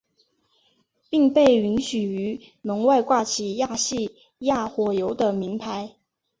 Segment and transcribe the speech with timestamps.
[1.11, 5.93] 并被允许于门外挂起亚细亚火油的铭牌。